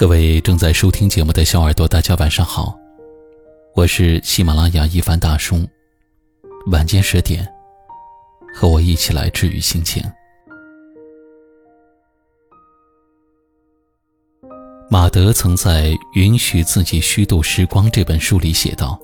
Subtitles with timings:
[0.00, 2.74] 各位正在收听节目的小耳朵，大家晚上好，
[3.74, 5.60] 我是喜马拉雅一凡大叔。
[6.68, 7.46] 晚间十点，
[8.54, 10.02] 和我一起来治愈心情。
[14.88, 18.98] 马德曾在《允许自己虚度时光》这本书里写道：“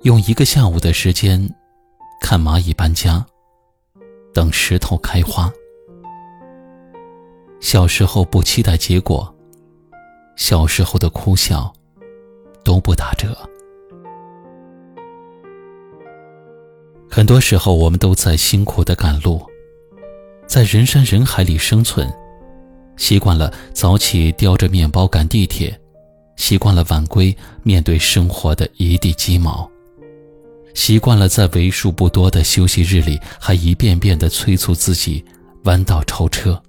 [0.00, 1.46] 用一个下午的时间，
[2.22, 3.22] 看蚂蚁搬家，
[4.32, 5.52] 等石头开花。
[7.60, 9.30] 小时候不期待结果。”
[10.42, 11.72] 小时候的哭笑，
[12.64, 13.28] 都不打折。
[17.08, 19.40] 很多时候，我们都在辛苦的赶路，
[20.44, 22.12] 在人山人海里生存，
[22.96, 25.80] 习惯了早起叼着面包赶地铁，
[26.34, 29.70] 习惯了晚归面对生活的一地鸡毛，
[30.74, 35.24] 习惯了在为数不多的休息日里，还一遍遍的催促自己
[35.66, 36.60] 弯道超车。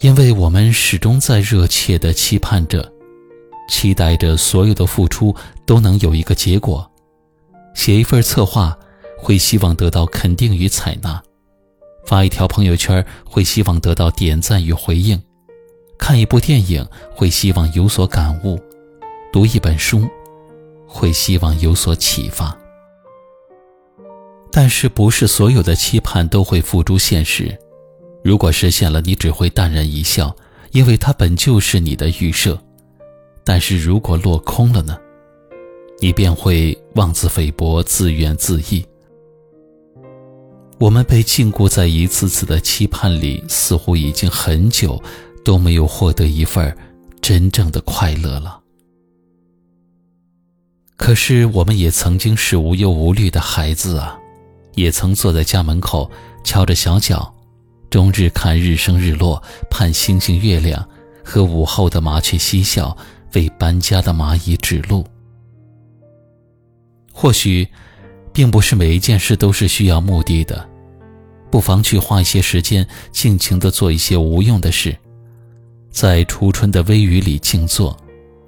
[0.00, 2.92] 因为我们始终在热切的期盼着，
[3.68, 5.34] 期待着所有的付出
[5.66, 6.88] 都能有一个结果。
[7.74, 8.78] 写一份策划，
[9.18, 11.20] 会希望得到肯定与采纳；
[12.06, 15.18] 发一条朋友圈，会希望得到点赞与回应；
[15.98, 18.56] 看一部电影，会希望有所感悟；
[19.32, 20.08] 读一本书，
[20.86, 22.56] 会希望有所启发。
[24.52, 27.58] 但是，不是所有的期盼都会付诸现实。
[28.22, 30.34] 如果实现了，你只会淡然一笑，
[30.72, 32.54] 因为它本就是你的预设；
[33.44, 34.98] 但是如果落空了呢？
[36.00, 38.84] 你便会妄自菲薄、自怨自艾。
[40.78, 45.02] 我们被禁锢在一次次的期盼里，似乎已经很久
[45.44, 46.76] 都没有获得一份
[47.20, 48.60] 真正的快乐了。
[50.96, 54.16] 可是，我们也曾经是无忧无虑的孩子啊，
[54.74, 56.08] 也曾坐在家门口，
[56.44, 57.34] 翘着小脚。
[57.90, 60.86] 终日看日升日落，盼星星月亮，
[61.24, 62.96] 和午后的麻雀嬉笑，
[63.34, 65.06] 为搬家的蚂蚁指路。
[67.12, 67.66] 或许，
[68.32, 70.68] 并不是每一件事都是需要目的的，
[71.50, 74.96] 不妨去花一些时间，尽情的做一些无用的事，
[75.90, 77.96] 在初春的微雨里静坐，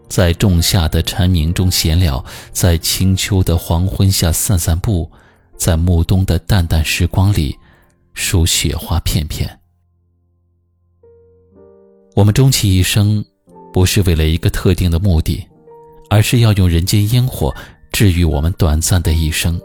[0.09, 5.11] 在仲夏的蝉鸣中闲聊，在清秋的黄昏下散散步，
[5.57, 7.57] 在暮冬的淡淡时光里。
[8.15, 9.61] 数雪花片片。
[12.17, 13.25] 我们终其一生，
[13.73, 15.47] 不是为了一个特定的目的，
[16.09, 17.55] 而是要用人间烟火
[17.93, 19.61] 治愈我们短暂的一生。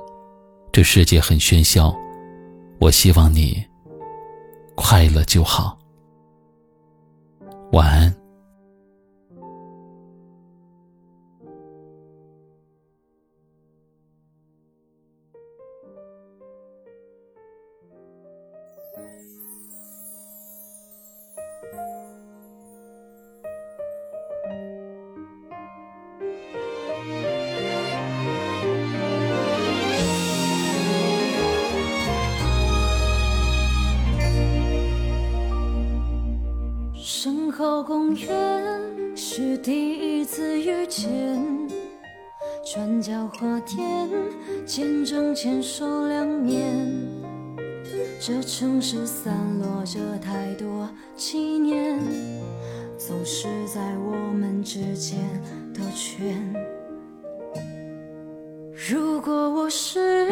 [0.71, 1.95] 这世界很喧嚣，
[2.79, 3.65] 我希望你
[4.75, 5.77] 快乐就好。
[7.71, 8.24] 晚安。
[37.75, 41.37] 身后公园是第一次遇见，
[42.63, 44.09] 转角花店
[44.65, 46.89] 见证牵手两年。
[48.17, 51.99] 这城市散落着太多纪念，
[52.97, 55.19] 总是在我们之间
[55.73, 56.55] 兜圈。
[58.89, 60.31] 如果我是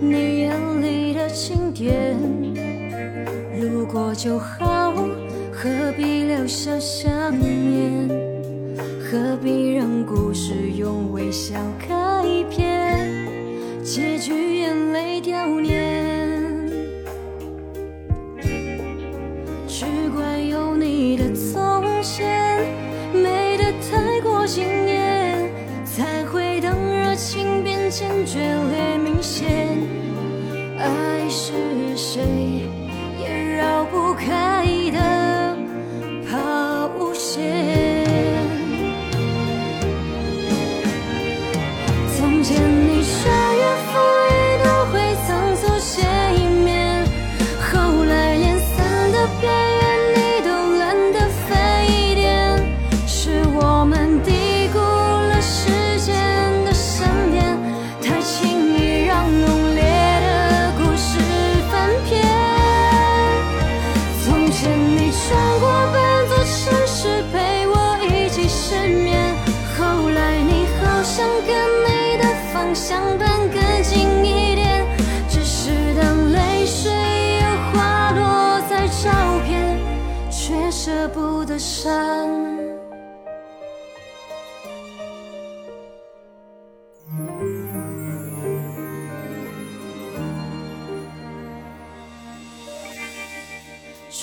[0.00, 2.16] 你眼里的经典，
[3.60, 4.63] 如果就好。
[5.64, 7.10] 何必留下想
[7.40, 8.06] 念？
[9.00, 13.08] 何必让故事用微笑开篇？
[13.82, 16.44] 结局眼泪掉念。
[19.66, 22.60] 只怪有你的从前，
[23.14, 25.48] 美得太过惊艳，
[25.86, 29.78] 才会当热情变坚决裂明显。
[30.76, 31.54] 爱是
[31.96, 32.53] 谁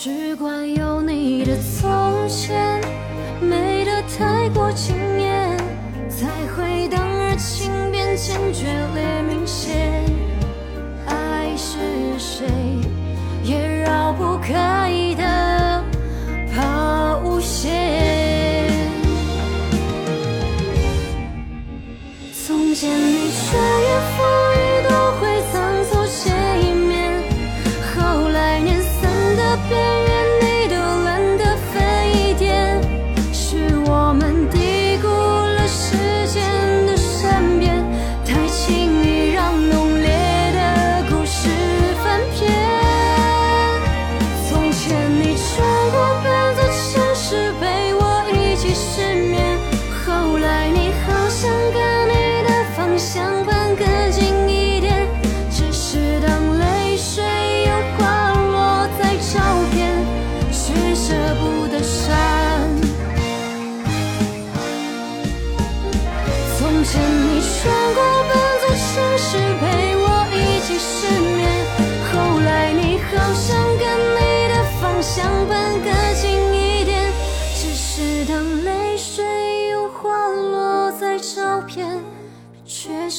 [0.03, 2.81] 只怪有你的从前，
[3.39, 5.55] 美得太过惊艳，
[6.09, 6.25] 才
[6.55, 8.80] 会当热情变坚决。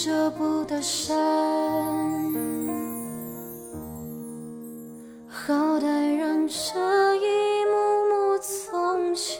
[0.04, 1.16] 舍不得删。
[5.28, 7.76] 好歹让这一幕
[8.08, 9.38] 幕从前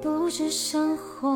[0.00, 1.28] 不知生活